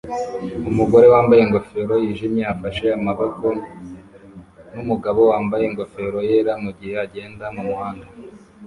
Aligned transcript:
Umugore 0.69 1.05
wambaye 1.13 1.41
ingofero 1.43 1.93
yijimye 2.03 2.43
afashe 2.53 2.85
amaboko 2.97 3.45
numugabo 4.73 5.21
wambaye 5.31 5.63
ingofero 5.65 6.17
yera 6.29 6.53
mugihe 6.63 6.95
agenda 7.05 7.45
mumuhanda 7.55 8.07